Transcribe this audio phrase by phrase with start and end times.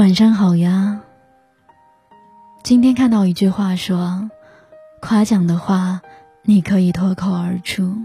[0.00, 1.02] 晚上好呀。
[2.62, 4.30] 今天看到一句话说，
[5.02, 6.00] 夸奖的话
[6.42, 7.98] 你可以脱口而出，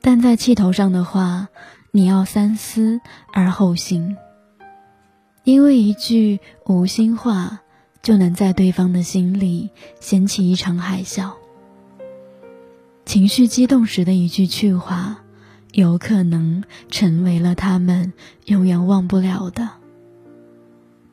[0.00, 1.46] 但在气头上的话，
[1.92, 3.00] 你要三思
[3.32, 4.16] 而后行。
[5.44, 7.60] 因为一句无心话，
[8.02, 9.70] 就能在对方的心里
[10.00, 11.34] 掀起一场海啸。
[13.04, 15.18] 情绪激动时的一句趣话，
[15.70, 18.12] 有可能成为了他们
[18.46, 19.83] 永远忘不了的。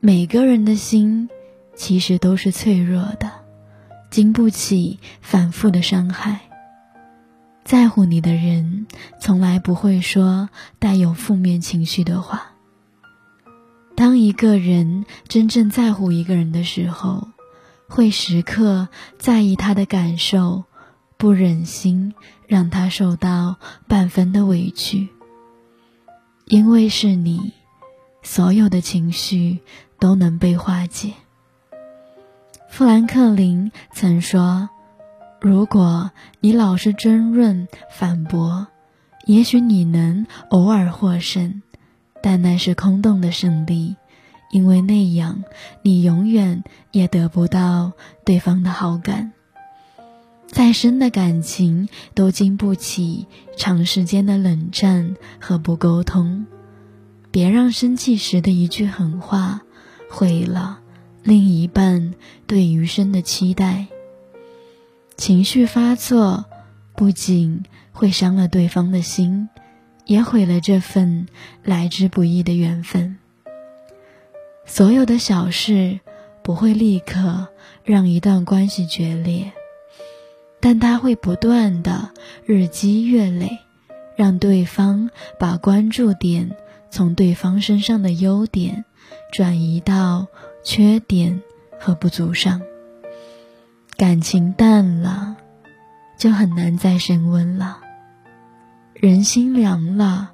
[0.04, 1.30] 每个人的心，
[1.76, 3.30] 其实都是脆弱的，
[4.10, 6.40] 经不起反复的伤害。
[7.64, 8.88] 在乎你的人，
[9.20, 12.54] 从来不会说带有负面情绪的话。
[13.96, 17.28] 当一个人真正在乎一个人的时候，
[17.88, 18.88] 会时刻
[19.20, 20.64] 在意他的感受，
[21.18, 22.16] 不忍心
[22.48, 23.58] 让他受到
[23.88, 25.10] 半分的委屈。
[26.46, 27.54] 因为是你，
[28.24, 29.60] 所有的情绪
[30.00, 31.14] 都能被化解。
[32.70, 34.70] 富兰克林曾说
[35.42, 38.68] ：“如果你老是争论、反驳，
[39.26, 41.62] 也许你能偶尔获胜。”
[42.24, 43.96] 但那是空洞的胜利，
[44.52, 45.44] 因为那样
[45.82, 49.34] 你永远也得不到对方的好感。
[50.46, 53.26] 再深的感情都经不起
[53.58, 56.46] 长时间的冷战和不沟通。
[57.32, 59.62] 别让生气时的一句狠话
[60.10, 60.80] 毁了
[61.24, 62.14] 另一半
[62.46, 63.88] 对余生的期待。
[65.18, 66.46] 情绪发作
[66.96, 69.50] 不仅会伤了对方的心。
[70.06, 71.28] 也毁了这份
[71.64, 73.18] 来之不易的缘分。
[74.66, 76.02] 所有的小事
[76.44, 77.48] 不会立刻
[77.86, 79.54] 让一段关系决裂，
[80.60, 82.10] 但它会不断的
[82.46, 83.60] 日积月累，
[84.18, 85.10] 让对方
[85.40, 86.58] 把关注点
[86.92, 88.86] 从对方身上的优点
[89.32, 90.28] 转移到
[90.64, 91.42] 缺点
[91.80, 92.62] 和不足上。
[93.98, 95.38] 感情淡了，
[96.18, 97.80] 就很难再升温了。
[98.94, 100.32] 人心凉了，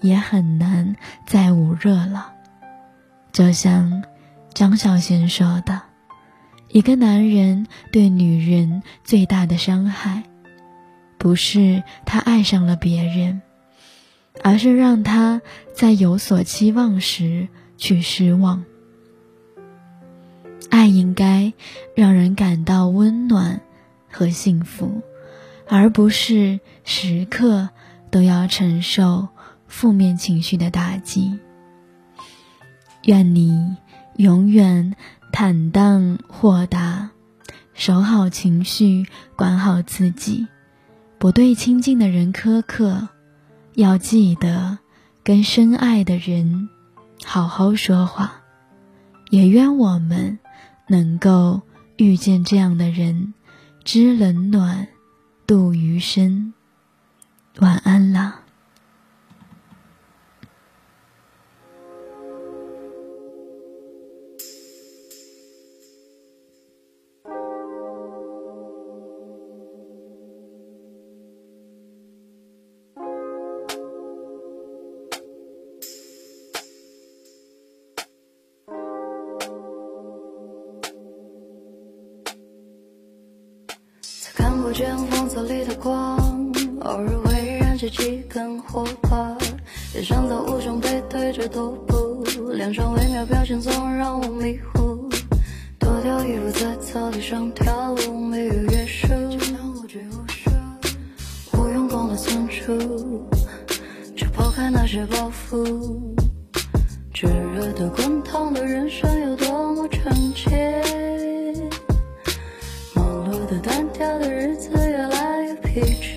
[0.00, 2.32] 也很难再捂热了。
[3.32, 4.04] 就像
[4.54, 5.82] 张小娴说的
[6.68, 10.22] ：“一个男人对女人最大的伤害，
[11.18, 13.42] 不是他爱上了别人，
[14.42, 15.42] 而是让他
[15.74, 18.64] 在有所期望时去失望。
[20.70, 21.52] 爱应该
[21.94, 23.60] 让人感到温暖
[24.10, 25.02] 和幸福，
[25.68, 27.70] 而不是时刻。”
[28.08, 29.28] 都要承受
[29.66, 31.38] 负面情绪的打击。
[33.02, 33.76] 愿你
[34.14, 34.94] 永远
[35.32, 37.10] 坦荡豁达，
[37.74, 40.46] 守好情绪，管好自己，
[41.18, 43.08] 不对亲近的人苛刻。
[43.76, 44.78] 要记得
[45.22, 46.70] 跟深爱的人
[47.24, 48.40] 好好说话。
[49.28, 50.38] 也愿我们
[50.88, 51.60] 能够
[51.96, 53.34] 遇见这样的人，
[53.84, 54.88] 知冷暖，
[55.46, 56.54] 度余生。
[57.58, 58.45] 晚安啦。
[84.76, 86.18] 见黄色里的光，
[86.80, 87.78] 偶尔会燃。
[87.78, 89.34] 起几根火把，
[89.94, 92.22] 也想在无声背对着踱步，
[92.52, 95.08] 脸上微妙表情总让我迷糊。
[95.78, 99.08] 脱掉衣服在草地上跳舞，没有约束，
[101.54, 102.76] 无用功的存储，
[104.14, 105.90] 就抛开那些包袱。
[107.14, 110.82] 炙热的滚烫的人生有多么纯洁，
[113.66, 116.15] 单调的日子越来越疲倦。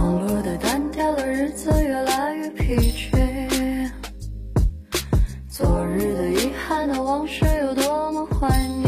[0.00, 3.90] 忙碌的单调的日子越来越疲倦。
[5.46, 8.79] 昨日的遗憾的往事有多么怀念。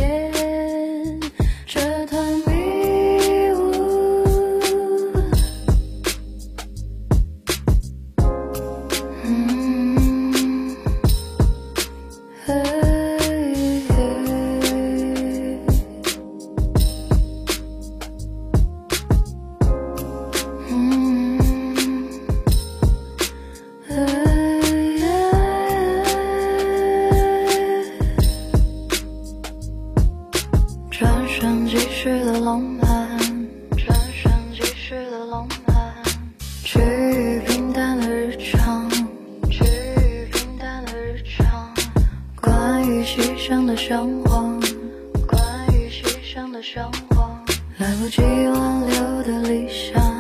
[36.65, 38.89] 趋于平淡的日常，
[39.51, 41.75] 趋于平淡的日常。
[42.41, 44.61] 关于牺牲的生活，
[45.27, 45.43] 关
[45.75, 47.37] 于牺牲的生活，
[47.79, 50.12] 来不及挽留的理想。